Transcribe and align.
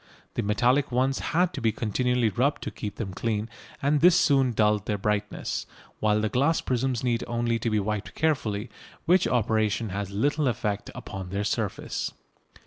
The 0.33 0.41
metallic 0.41 0.91
ones 0.91 1.19
had 1.19 1.53
to 1.53 1.61
be 1.61 1.71
continually 1.71 2.29
rubbed 2.29 2.63
to 2.63 2.71
keep 2.71 2.95
them 2.95 3.13
clean, 3.13 3.47
and 3.83 4.01
this 4.01 4.15
soon 4.19 4.51
dulled 4.51 4.87
their 4.87 4.97
brightness, 4.97 5.67
while 5.99 6.19
the 6.21 6.27
glass 6.27 6.59
prisms 6.59 7.03
need 7.03 7.23
only 7.27 7.59
to 7.59 7.69
be 7.69 7.79
wiped 7.79 8.15
carefully, 8.15 8.71
which 9.05 9.27
operation 9.27 9.89
has 9.89 10.09
little 10.09 10.47
effect 10.47 10.89
upon 10.95 11.29
their 11.29 11.43
surface. 11.43 12.13